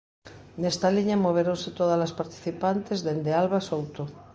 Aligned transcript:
Nesta 0.61 0.87
liña 0.95 1.23
movéronse 1.25 1.69
todas 1.79 1.99
as 2.07 2.15
participantes, 2.19 3.03
dende 3.05 3.31
Alba 3.41 3.59
Souto. 3.69 4.03